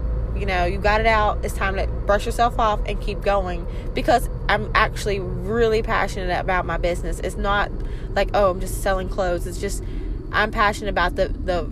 you 0.40 0.46
know, 0.46 0.64
you 0.64 0.78
got 0.78 1.00
it 1.00 1.06
out. 1.06 1.44
It's 1.44 1.54
time 1.54 1.76
to 1.76 1.86
brush 1.86 2.24
yourself 2.24 2.58
off 2.58 2.80
and 2.86 2.98
keep 2.98 3.20
going 3.20 3.66
because 3.94 4.28
I'm 4.48 4.70
actually 4.74 5.20
really 5.20 5.82
passionate 5.82 6.40
about 6.40 6.64
my 6.64 6.78
business. 6.78 7.20
It's 7.20 7.36
not 7.36 7.70
like, 8.14 8.30
oh, 8.32 8.50
I'm 8.50 8.60
just 8.60 8.82
selling 8.82 9.08
clothes. 9.10 9.46
It's 9.46 9.60
just 9.60 9.84
I'm 10.32 10.50
passionate 10.50 10.90
about 10.90 11.16
the 11.16 11.28
the 11.28 11.70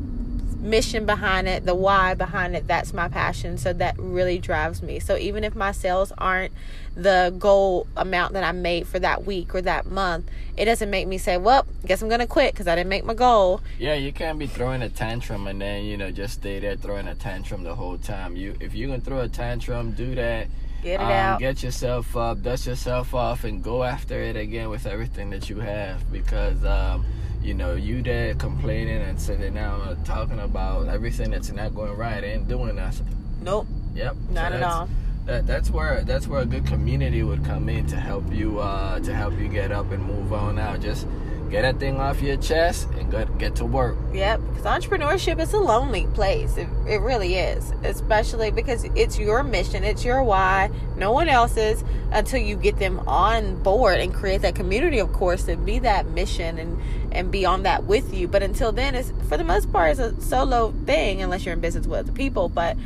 mission 0.58 1.06
behind 1.06 1.48
it, 1.48 1.64
the 1.64 1.74
why 1.74 2.14
behind 2.14 2.56
it. 2.56 2.66
That's 2.66 2.92
my 2.92 3.08
passion. 3.08 3.58
So 3.58 3.72
that 3.74 3.96
really 3.98 4.38
drives 4.38 4.82
me. 4.82 4.98
So 4.98 5.16
even 5.16 5.44
if 5.44 5.54
my 5.54 5.72
sales 5.72 6.12
aren't 6.18 6.52
the 6.94 7.34
goal 7.38 7.86
amount 7.96 8.32
that 8.32 8.44
I 8.44 8.52
made 8.52 8.86
for 8.86 8.98
that 8.98 9.24
week 9.24 9.54
or 9.54 9.62
that 9.62 9.86
month, 9.86 10.28
it 10.56 10.64
doesn't 10.64 10.90
make 10.90 11.06
me 11.06 11.18
say, 11.18 11.36
"Well, 11.36 11.66
guess 11.86 12.02
I'm 12.02 12.08
gonna 12.08 12.26
quit 12.26 12.52
because 12.52 12.66
I 12.66 12.74
didn't 12.74 12.90
make 12.90 13.04
my 13.04 13.14
goal." 13.14 13.60
Yeah, 13.78 13.94
you 13.94 14.12
can't 14.12 14.38
be 14.38 14.46
throwing 14.46 14.82
a 14.82 14.88
tantrum 14.88 15.46
and 15.46 15.60
then 15.60 15.84
you 15.84 15.96
know 15.96 16.10
just 16.10 16.34
stay 16.34 16.58
there 16.58 16.76
throwing 16.76 17.06
a 17.06 17.14
tantrum 17.14 17.62
the 17.62 17.74
whole 17.74 17.98
time. 17.98 18.36
You 18.36 18.56
if 18.60 18.74
you 18.74 18.88
can 18.88 19.00
throw 19.00 19.20
a 19.20 19.28
tantrum, 19.28 19.92
do 19.92 20.14
that. 20.16 20.48
Get 20.82 21.00
it 21.00 21.04
um, 21.04 21.10
out. 21.10 21.40
Get 21.40 21.62
yourself 21.62 22.16
up, 22.16 22.42
dust 22.42 22.66
yourself 22.66 23.14
off, 23.14 23.44
and 23.44 23.62
go 23.62 23.82
after 23.82 24.20
it 24.20 24.36
again 24.36 24.68
with 24.70 24.86
everything 24.86 25.30
that 25.30 25.48
you 25.48 25.60
have 25.60 26.10
because. 26.12 26.64
Um, 26.64 27.04
you 27.42 27.54
know, 27.54 27.74
you 27.74 28.02
there 28.02 28.34
complaining 28.34 29.02
and 29.02 29.20
sitting 29.20 29.54
down 29.54 30.02
talking 30.04 30.40
about 30.40 30.88
everything 30.88 31.30
that's 31.30 31.52
not 31.52 31.74
going 31.74 31.96
right 31.96 32.22
ain't 32.22 32.48
doing 32.48 32.76
nothing. 32.76 33.06
Nope. 33.42 33.66
Yep. 33.94 34.16
Not 34.30 34.52
so 34.52 34.56
at 34.56 34.62
all. 34.62 34.88
That, 35.26 35.46
that's 35.46 35.70
where 35.70 36.02
that's 36.04 36.26
where 36.26 36.40
a 36.40 36.46
good 36.46 36.66
community 36.66 37.22
would 37.22 37.44
come 37.44 37.68
in 37.68 37.86
to 37.88 37.96
help 37.96 38.32
you 38.32 38.60
uh, 38.60 38.98
to 39.00 39.14
help 39.14 39.38
you 39.38 39.48
get 39.48 39.72
up 39.72 39.90
and 39.92 40.02
move 40.04 40.32
on 40.32 40.58
out. 40.58 40.80
Just 40.80 41.06
get 41.50 41.62
that 41.62 41.78
thing 41.78 41.96
off 41.96 42.20
your 42.20 42.36
chest 42.36 42.88
and 42.98 43.10
go, 43.10 43.24
get 43.24 43.56
to 43.56 43.64
work. 43.64 43.96
Yep, 44.12 44.40
because 44.48 44.64
entrepreneurship 44.64 45.40
is 45.40 45.52
a 45.52 45.58
lonely 45.58 46.06
place. 46.08 46.56
It, 46.56 46.68
it 46.86 47.00
really 47.00 47.36
is, 47.36 47.72
especially 47.84 48.50
because 48.50 48.84
it's 48.94 49.18
your 49.18 49.42
mission, 49.42 49.84
it's 49.84 50.04
your 50.04 50.22
why, 50.22 50.70
no 50.96 51.12
one 51.12 51.28
else's 51.28 51.82
until 52.12 52.40
you 52.40 52.56
get 52.56 52.78
them 52.78 53.00
on 53.00 53.62
board 53.62 54.00
and 54.00 54.12
create 54.12 54.42
that 54.42 54.54
community, 54.54 54.98
of 54.98 55.12
course, 55.12 55.48
and 55.48 55.64
be 55.64 55.78
that 55.80 56.06
mission 56.08 56.58
and 56.58 56.80
and 57.10 57.30
be 57.30 57.46
on 57.46 57.62
that 57.62 57.84
with 57.84 58.12
you. 58.14 58.28
But 58.28 58.42
until 58.42 58.72
then, 58.72 58.94
it's 58.94 59.12
for 59.28 59.36
the 59.36 59.44
most 59.44 59.72
part, 59.72 59.92
it's 59.92 60.00
a 60.00 60.20
solo 60.20 60.72
thing 60.84 61.22
unless 61.22 61.44
you're 61.44 61.54
in 61.54 61.60
business 61.60 61.86
with 61.86 62.00
other 62.00 62.12
people. 62.12 62.48
But 62.48 62.76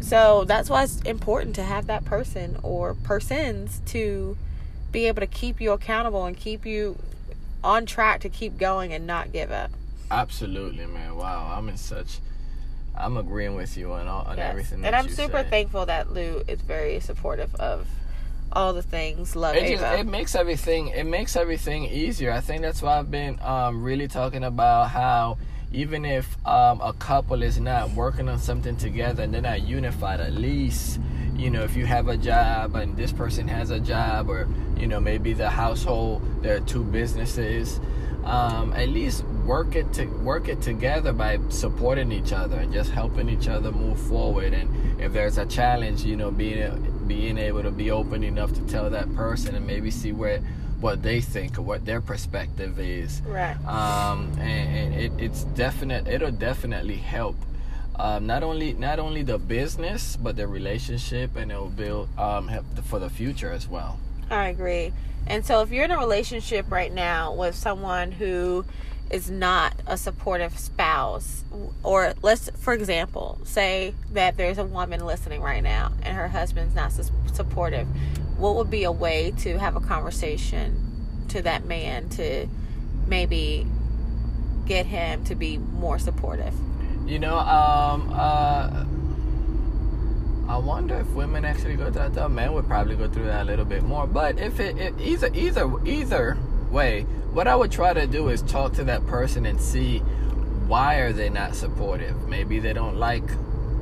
so 0.00 0.44
that's 0.44 0.70
why 0.70 0.84
it's 0.84 1.00
important 1.02 1.54
to 1.56 1.62
have 1.62 1.86
that 1.86 2.04
person 2.04 2.58
or 2.62 2.94
persons 2.94 3.80
to 3.86 4.36
be 4.92 5.06
able 5.06 5.20
to 5.20 5.26
keep 5.26 5.60
you 5.60 5.72
accountable 5.72 6.24
and 6.24 6.36
keep 6.36 6.64
you 6.64 6.98
on 7.64 7.86
track 7.86 8.20
to 8.20 8.28
keep 8.28 8.58
going 8.58 8.92
and 8.92 9.06
not 9.06 9.32
give 9.32 9.50
up. 9.50 9.70
Absolutely, 10.10 10.86
man. 10.86 11.16
Wow, 11.16 11.52
I'm 11.56 11.68
in 11.68 11.76
such. 11.76 12.18
I'm 12.96 13.16
agreeing 13.16 13.54
with 13.54 13.76
you 13.76 13.92
on 13.92 14.08
all 14.08 14.22
on 14.22 14.36
Yes. 14.38 14.50
everything. 14.50 14.84
And 14.84 14.96
I'm 14.96 15.08
super 15.08 15.38
said. 15.38 15.50
thankful 15.50 15.86
that 15.86 16.12
Lou 16.12 16.42
is 16.48 16.60
very 16.60 16.98
supportive 17.00 17.54
of 17.56 17.86
all 18.52 18.72
the 18.72 18.82
things. 18.82 19.36
Love 19.36 19.54
It 19.54 19.68
just 19.78 19.84
it 19.84 20.06
makes 20.06 20.34
everything 20.34 20.88
it 20.88 21.04
makes 21.04 21.36
everything 21.36 21.84
easier. 21.84 22.32
I 22.32 22.40
think 22.40 22.62
that's 22.62 22.82
why 22.82 22.98
I've 22.98 23.10
been 23.10 23.38
um, 23.42 23.82
really 23.84 24.08
talking 24.08 24.42
about 24.42 24.88
how 24.90 25.38
even 25.70 26.04
if 26.04 26.34
um, 26.46 26.80
a 26.80 26.94
couple 26.94 27.42
is 27.42 27.60
not 27.60 27.90
working 27.90 28.28
on 28.28 28.38
something 28.38 28.76
together 28.76 29.22
and 29.22 29.34
they're 29.34 29.42
not 29.42 29.62
unified, 29.62 30.18
at 30.18 30.32
least 30.32 30.98
you 31.38 31.50
know 31.50 31.62
if 31.62 31.76
you 31.76 31.86
have 31.86 32.08
a 32.08 32.16
job 32.16 32.74
and 32.74 32.96
this 32.96 33.12
person 33.12 33.48
has 33.48 33.70
a 33.70 33.80
job, 33.80 34.28
or 34.28 34.48
you 34.76 34.86
know 34.86 35.00
maybe 35.00 35.32
the 35.32 35.48
household 35.48 36.22
there 36.42 36.56
are 36.56 36.60
two 36.60 36.84
businesses. 36.84 37.80
Um, 38.24 38.74
at 38.74 38.90
least 38.90 39.24
work 39.46 39.74
it 39.74 39.90
to 39.94 40.04
work 40.04 40.48
it 40.48 40.60
together 40.60 41.14
by 41.14 41.38
supporting 41.48 42.12
each 42.12 42.32
other 42.32 42.58
and 42.58 42.70
just 42.70 42.90
helping 42.90 43.30
each 43.30 43.48
other 43.48 43.72
move 43.72 43.98
forward. 43.98 44.52
And 44.52 45.00
if 45.00 45.14
there's 45.14 45.38
a 45.38 45.46
challenge, 45.46 46.04
you 46.04 46.16
know, 46.16 46.30
being 46.30 47.06
being 47.06 47.38
able 47.38 47.62
to 47.62 47.70
be 47.70 47.90
open 47.90 48.22
enough 48.22 48.52
to 48.52 48.60
tell 48.66 48.90
that 48.90 49.14
person 49.14 49.54
and 49.54 49.66
maybe 49.66 49.90
see 49.90 50.12
where 50.12 50.42
what 50.80 51.02
they 51.02 51.20
think 51.20 51.58
or 51.58 51.62
what 51.62 51.84
their 51.86 52.00
perspective 52.00 52.78
is. 52.78 53.22
right. 53.26 53.56
Um, 53.66 54.30
and, 54.38 54.76
and 54.76 54.94
it, 54.94 55.12
it's 55.18 55.44
definite. 55.44 56.06
It'll 56.06 56.30
definitely 56.30 56.96
help. 56.96 57.36
Um, 57.98 58.26
not 58.26 58.42
only 58.42 58.74
not 58.74 58.98
only 58.98 59.22
the 59.22 59.38
business 59.38 60.16
but 60.16 60.36
the 60.36 60.46
relationship, 60.46 61.36
and 61.36 61.50
it'll 61.50 61.68
build 61.68 62.08
um, 62.18 62.50
for 62.84 62.98
the 62.98 63.10
future 63.10 63.50
as 63.50 63.66
well. 63.66 63.98
I 64.30 64.48
agree. 64.48 64.92
And 65.26 65.44
so 65.44 65.62
if 65.62 65.70
you're 65.70 65.84
in 65.84 65.90
a 65.90 65.98
relationship 65.98 66.70
right 66.70 66.92
now 66.92 67.34
with 67.34 67.54
someone 67.54 68.12
who 68.12 68.64
is 69.10 69.30
not 69.30 69.74
a 69.86 69.96
supportive 69.96 70.58
spouse 70.58 71.42
or 71.82 72.12
let's 72.22 72.50
for 72.58 72.74
example 72.74 73.38
say 73.44 73.94
that 74.12 74.36
there's 74.36 74.58
a 74.58 74.64
woman 74.64 75.04
listening 75.04 75.40
right 75.40 75.62
now 75.62 75.90
and 76.02 76.14
her 76.14 76.28
husband's 76.28 76.74
not 76.74 76.92
su- 76.92 77.10
supportive 77.32 77.86
what 78.36 78.54
would 78.54 78.70
be 78.70 78.84
a 78.84 78.92
way 78.92 79.32
to 79.38 79.58
have 79.58 79.76
a 79.76 79.80
conversation 79.80 81.24
to 81.28 81.40
that 81.40 81.64
man 81.64 82.08
to 82.10 82.46
maybe 83.06 83.66
get 84.66 84.84
him 84.84 85.24
to 85.24 85.34
be 85.34 85.56
more 85.56 85.98
supportive 85.98 86.52
You 87.08 87.18
know, 87.18 87.38
um, 87.38 88.12
uh, 88.12 88.84
I 90.46 90.58
wonder 90.58 90.96
if 90.96 91.08
women 91.12 91.46
actually 91.46 91.76
go 91.76 91.90
through 91.90 92.10
that. 92.10 92.30
Men 92.30 92.52
would 92.52 92.66
probably 92.66 92.96
go 92.96 93.08
through 93.08 93.24
that 93.24 93.40
a 93.40 93.44
little 93.44 93.64
bit 93.64 93.82
more. 93.82 94.06
But 94.06 94.38
if 94.38 94.60
it, 94.60 94.76
it 94.76 94.92
either 95.00 95.30
either 95.32 95.86
either 95.86 96.36
way, 96.70 97.04
what 97.32 97.48
I 97.48 97.56
would 97.56 97.72
try 97.72 97.94
to 97.94 98.06
do 98.06 98.28
is 98.28 98.42
talk 98.42 98.74
to 98.74 98.84
that 98.84 99.06
person 99.06 99.46
and 99.46 99.58
see 99.58 100.00
why 100.68 100.96
are 100.96 101.14
they 101.14 101.30
not 101.30 101.54
supportive. 101.54 102.28
Maybe 102.28 102.58
they 102.58 102.74
don't 102.74 102.96
like 102.96 103.24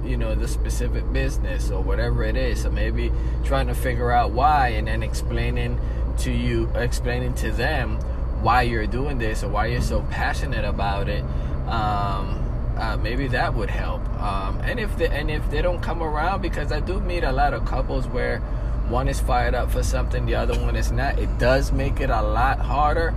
you 0.04 0.16
know 0.16 0.36
the 0.36 0.46
specific 0.46 1.12
business 1.12 1.72
or 1.72 1.82
whatever 1.82 2.22
it 2.22 2.36
is. 2.36 2.62
So 2.62 2.70
maybe 2.70 3.10
trying 3.44 3.66
to 3.66 3.74
figure 3.74 4.12
out 4.12 4.30
why 4.30 4.68
and 4.68 4.86
then 4.86 5.02
explaining 5.02 5.80
to 6.18 6.30
you, 6.30 6.70
explaining 6.76 7.34
to 7.34 7.50
them 7.50 7.96
why 8.40 8.62
you're 8.62 8.86
doing 8.86 9.18
this 9.18 9.42
or 9.42 9.48
why 9.48 9.66
you're 9.66 9.82
so 9.82 10.02
passionate 10.10 10.64
about 10.64 11.08
it. 11.08 11.24
Um, 11.66 12.45
uh, 12.76 12.96
maybe 12.96 13.28
that 13.28 13.54
would 13.54 13.70
help. 13.70 14.02
Um, 14.20 14.60
and 14.62 14.78
if 14.78 14.96
they, 14.96 15.08
and 15.08 15.30
if 15.30 15.48
they 15.50 15.62
don't 15.62 15.80
come 15.82 16.02
around, 16.02 16.42
because 16.42 16.72
I 16.72 16.80
do 16.80 17.00
meet 17.00 17.24
a 17.24 17.32
lot 17.32 17.54
of 17.54 17.64
couples 17.64 18.06
where 18.06 18.38
one 18.88 19.08
is 19.08 19.20
fired 19.20 19.54
up 19.54 19.70
for 19.70 19.82
something, 19.82 20.26
the 20.26 20.34
other 20.36 20.58
one 20.60 20.76
is 20.76 20.92
not. 20.92 21.18
It 21.18 21.38
does 21.38 21.72
make 21.72 22.00
it 22.00 22.10
a 22.10 22.22
lot 22.22 22.60
harder. 22.60 23.14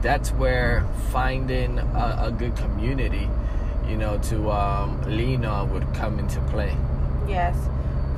That's 0.00 0.30
where 0.30 0.84
finding 1.10 1.78
a, 1.78 2.24
a 2.24 2.30
good 2.32 2.56
community, 2.56 3.28
you 3.86 3.96
know, 3.96 4.18
to 4.18 4.50
um, 4.50 5.00
lean 5.02 5.44
on 5.44 5.72
would 5.72 5.92
come 5.94 6.18
into 6.18 6.40
play. 6.42 6.76
yes 7.28 7.56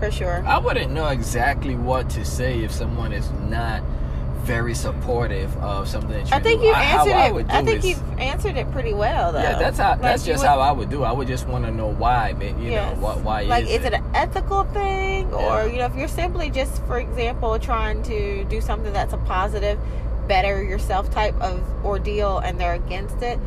for 0.01 0.11
sure 0.11 0.43
I 0.47 0.59
wouldn't 0.59 0.93
know 0.93 1.09
exactly 1.09 1.75
what 1.77 2.11
to 2.11 2.25
say 2.25 2.65
if 2.65 2.73
someone 2.73 3.13
is 3.13 3.31
not 3.49 3.83
very 4.45 4.75
supportive 4.75 5.57
of 5.59 5.89
something 5.89 6.11
that 6.11 6.31
you 6.31 6.37
I 6.37 6.41
think 6.41 6.61
do. 6.61 6.67
you 6.69 6.73
I- 6.75 6.83
answered 6.83 7.13
I 7.15 7.27
it. 7.27 7.35
would 7.35 7.51
I 7.51 7.63
think 7.63 7.79
is- 7.79 7.87
you've 7.87 8.19
answered 8.19 8.57
it 8.57 8.71
pretty 8.73 8.93
well, 8.93 9.33
though. 9.33 9.41
yeah, 9.41 9.59
that's 9.59 9.79
how. 9.79 9.91
Like, 9.93 10.03
that's 10.03 10.25
just 10.25 10.43
would- 10.43 10.49
how 10.49 10.61
I 10.61 10.71
would 10.71 10.91
do. 10.91 11.03
I 11.03 11.13
would 11.13 11.27
just 11.29 11.49
want 11.49 11.65
to 11.65 11.71
know 11.71 11.87
why, 11.89 12.35
but 12.35 12.59
you 12.59 12.71
Yes. 12.73 12.95
know, 12.97 13.03
what, 13.03 13.21
why 13.21 13.43
like 13.43 13.65
is, 13.65 13.81
is 13.81 13.85
it 13.87 13.95
an 13.95 14.05
ethical 14.15 14.65
thing 14.65 15.33
or 15.33 15.41
Yeah. 15.41 15.65
you 15.65 15.79
know 15.79 15.87
if 15.87 15.95
you're 15.97 16.09
simply 16.09 16.51
just 16.51 16.83
for 16.87 16.99
example 16.99 17.59
trying 17.59 18.03
to 18.05 18.45
do 18.45 18.61
something 18.61 18.93
that's 18.93 19.13
a 19.15 19.19
positive 19.19 19.79
better 20.29 20.63
yourself 20.63 21.11
type 21.11 21.39
of 21.41 21.61
ordeal 21.85 22.39
and 22.39 22.59
they're 22.59 22.75
against 22.75 23.21
it 23.23 23.39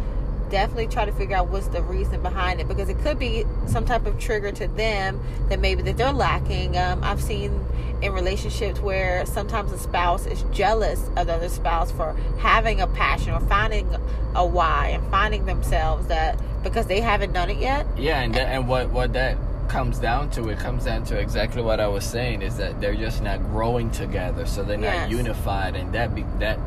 definitely 0.49 0.87
try 0.87 1.05
to 1.05 1.11
figure 1.11 1.35
out 1.35 1.47
what's 1.49 1.67
the 1.67 1.81
reason 1.83 2.21
behind 2.21 2.59
it 2.59 2.67
because 2.67 2.89
it 2.89 2.97
could 2.99 3.19
be 3.19 3.45
some 3.67 3.85
type 3.85 4.05
of 4.05 4.17
trigger 4.19 4.51
to 4.51 4.67
them 4.69 5.19
that 5.49 5.59
maybe 5.59 5.81
that 5.81 5.97
they're 5.97 6.13
lacking 6.13 6.77
um, 6.77 7.03
i've 7.03 7.21
seen 7.21 7.63
in 8.01 8.11
relationships 8.13 8.79
where 8.79 9.25
sometimes 9.25 9.71
a 9.71 9.77
spouse 9.77 10.25
is 10.27 10.43
jealous 10.51 11.09
of 11.17 11.27
the 11.27 11.33
other 11.33 11.49
spouse 11.49 11.91
for 11.91 12.15
having 12.39 12.79
a 12.79 12.87
passion 12.87 13.33
or 13.33 13.39
finding 13.41 13.87
a 14.35 14.45
why 14.45 14.87
and 14.89 15.05
finding 15.09 15.45
themselves 15.45 16.07
that 16.07 16.39
because 16.63 16.85
they 16.87 17.01
haven't 17.01 17.33
done 17.33 17.49
it 17.49 17.57
yet 17.57 17.85
Yeah, 17.97 18.21
and 18.21 18.33
that, 18.35 18.47
and 18.47 18.67
what 18.67 18.89
what 18.91 19.13
that 19.13 19.37
comes 19.67 19.99
down 19.99 20.29
to, 20.29 20.47
it 20.47 20.57
comes 20.59 20.85
down 20.85 21.03
to 21.05 21.19
exactly 21.19 21.61
what 21.61 21.79
I 21.81 21.87
was 21.87 22.05
saying 22.05 22.41
is 22.41 22.55
that 22.55 22.79
they're 22.79 22.95
just 22.95 23.21
not 23.21 23.41
growing 23.51 23.91
together, 23.91 24.45
so 24.45 24.63
they're 24.63 24.77
not 24.77 24.93
Yes. 24.93 25.11
unified, 25.11 25.75
and 25.75 25.91
that 25.93 26.15
be, 26.15 26.23
that 26.39 26.57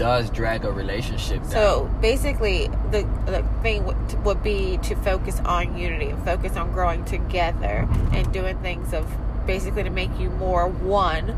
does 0.00 0.30
drag 0.30 0.64
a 0.64 0.72
relationship 0.72 1.42
down. 1.42 1.50
So 1.50 1.90
basically, 2.00 2.68
the 2.90 3.06
the 3.26 3.44
thing 3.62 3.84
would, 3.84 4.24
would 4.24 4.42
be 4.42 4.78
to 4.84 4.94
focus 4.96 5.38
on 5.40 5.76
unity 5.76 6.06
and 6.06 6.24
focus 6.24 6.56
on 6.56 6.72
growing 6.72 7.04
together 7.04 7.86
and 8.12 8.32
doing 8.32 8.58
things 8.58 8.94
of 8.94 9.06
basically 9.46 9.82
to 9.82 9.90
make 9.90 10.10
you 10.18 10.30
more 10.30 10.66
one 10.68 11.36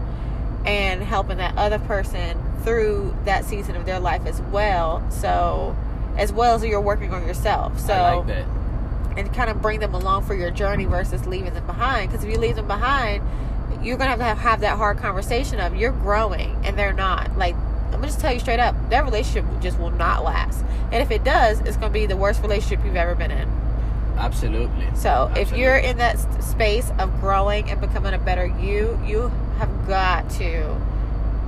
and 0.64 1.02
helping 1.02 1.38
that 1.38 1.58
other 1.58 1.80
person 1.80 2.40
through 2.62 3.16
that 3.24 3.44
season 3.44 3.74
of 3.74 3.84
their 3.84 3.98
life 3.98 4.24
as 4.26 4.40
well. 4.42 5.04
So 5.10 5.76
as 6.16 6.32
well 6.32 6.54
as 6.54 6.64
you're 6.64 6.80
working 6.80 7.12
on 7.12 7.26
yourself. 7.26 7.80
So 7.80 7.92
like 7.92 8.26
that. 8.28 8.46
and 9.16 9.34
kind 9.34 9.50
of 9.50 9.60
bring 9.60 9.80
them 9.80 9.92
along 9.94 10.24
for 10.24 10.34
your 10.34 10.52
journey 10.52 10.84
versus 10.84 11.26
leaving 11.26 11.52
them 11.52 11.66
behind. 11.66 12.10
Because 12.12 12.24
if 12.24 12.30
you 12.30 12.38
leave 12.38 12.54
them 12.54 12.68
behind, 12.68 13.24
you're 13.82 13.96
gonna 13.96 14.10
have 14.10 14.18
to 14.20 14.24
have, 14.24 14.38
have 14.38 14.60
that 14.60 14.76
hard 14.76 14.98
conversation 14.98 15.58
of 15.58 15.74
you're 15.74 15.90
growing 15.90 16.56
and 16.64 16.78
they're 16.78 16.92
not. 16.92 17.36
Like 17.36 17.56
gonna 18.02 18.12
just 18.12 18.20
tell 18.20 18.32
you 18.32 18.40
straight 18.40 18.60
up, 18.60 18.74
that 18.90 19.04
relationship 19.04 19.44
just 19.60 19.78
will 19.78 19.90
not 19.90 20.24
last. 20.24 20.64
And 20.90 21.02
if 21.02 21.10
it 21.10 21.24
does, 21.24 21.60
it's 21.60 21.76
gonna 21.76 21.92
be 21.92 22.06
the 22.06 22.16
worst 22.16 22.42
relationship 22.42 22.84
you've 22.84 22.96
ever 22.96 23.14
been 23.14 23.30
in. 23.30 23.48
Absolutely. 24.16 24.86
So 24.94 25.32
if 25.36 25.52
you're 25.52 25.76
in 25.76 25.96
that 25.98 26.18
space 26.42 26.90
of 26.98 27.20
growing 27.20 27.70
and 27.70 27.80
becoming 27.80 28.14
a 28.14 28.18
better 28.18 28.46
you, 28.46 29.00
you 29.04 29.32
have 29.58 29.86
got 29.86 30.28
to 30.32 30.76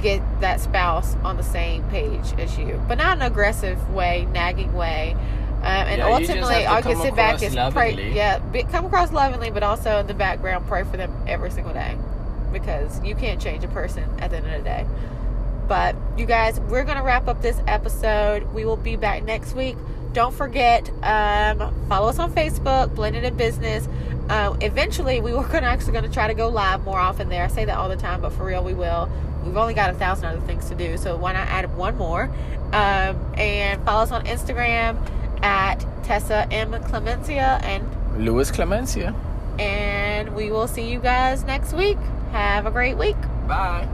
get 0.00 0.22
that 0.40 0.60
spouse 0.60 1.14
on 1.24 1.36
the 1.36 1.42
same 1.42 1.82
page 1.90 2.34
as 2.38 2.56
you, 2.58 2.82
but 2.88 2.98
not 2.98 3.16
in 3.16 3.22
an 3.22 3.30
aggressive 3.30 3.92
way, 3.92 4.26
nagging 4.32 4.72
way. 4.74 5.16
Um, 5.58 5.64
and 5.64 5.98
Yeah, 5.98 6.08
you 6.08 6.14
ultimately, 6.14 6.66
I 6.66 6.82
can 6.82 6.96
sit 7.00 7.16
back 7.16 7.42
and 7.42 7.72
pray. 7.72 8.12
Yeah, 8.12 8.38
be, 8.38 8.64
come 8.64 8.84
across 8.84 9.12
lovingly, 9.12 9.50
but 9.50 9.62
also 9.62 9.98
in 10.00 10.06
the 10.06 10.14
background, 10.14 10.66
pray 10.66 10.84
for 10.84 10.96
them 10.96 11.14
every 11.26 11.50
single 11.50 11.72
day 11.72 11.96
because 12.52 13.02
you 13.02 13.14
can't 13.14 13.40
change 13.40 13.64
a 13.64 13.68
person 13.68 14.04
at 14.20 14.30
the 14.30 14.36
end 14.38 14.46
of 14.46 14.52
the 14.52 14.64
day. 14.64 14.86
But 15.68 15.96
you 16.16 16.26
guys, 16.26 16.60
we're 16.60 16.84
gonna 16.84 17.02
wrap 17.02 17.28
up 17.28 17.42
this 17.42 17.60
episode. 17.66 18.42
We 18.54 18.64
will 18.64 18.76
be 18.76 18.96
back 18.96 19.22
next 19.24 19.54
week. 19.54 19.76
Don't 20.12 20.34
forget, 20.34 20.88
um, 21.02 21.74
follow 21.88 22.08
us 22.08 22.18
on 22.18 22.32
Facebook, 22.32 22.94
Blended 22.94 23.24
in 23.24 23.36
Business. 23.36 23.88
Uh, 24.28 24.56
eventually, 24.60 25.20
we 25.20 25.32
were 25.32 25.42
gonna 25.44 25.66
actually 25.66 25.92
gonna 25.92 26.08
try 26.08 26.26
to 26.28 26.34
go 26.34 26.48
live 26.48 26.84
more 26.84 26.98
often 26.98 27.28
there. 27.28 27.44
I 27.44 27.48
say 27.48 27.64
that 27.64 27.76
all 27.76 27.88
the 27.88 27.96
time, 27.96 28.20
but 28.20 28.32
for 28.32 28.44
real, 28.44 28.62
we 28.62 28.74
will. 28.74 29.08
We've 29.44 29.56
only 29.56 29.74
got 29.74 29.90
a 29.90 29.94
thousand 29.94 30.26
other 30.26 30.40
things 30.46 30.68
to 30.70 30.74
do, 30.74 30.96
so 30.96 31.16
why 31.16 31.32
not 31.32 31.48
add 31.48 31.76
one 31.76 31.96
more? 31.98 32.30
Um, 32.72 33.34
and 33.36 33.82
follow 33.84 34.02
us 34.02 34.10
on 34.10 34.24
Instagram 34.24 34.96
at 35.42 35.84
Tessa 36.04 36.46
M 36.50 36.70
Clemencia, 36.72 37.62
and 37.62 37.84
Louis 38.24 38.50
Clemencia. 38.50 39.14
and 39.58 40.34
we 40.34 40.50
will 40.50 40.66
see 40.68 40.88
you 40.90 40.98
guys 41.00 41.44
next 41.44 41.72
week. 41.74 41.98
Have 42.32 42.66
a 42.66 42.70
great 42.70 42.96
week. 42.96 43.16
Bye. 43.46 43.86